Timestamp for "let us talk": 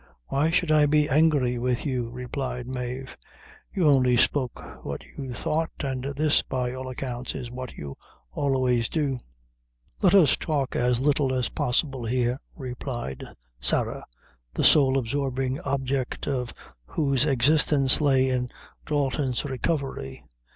10.01-10.75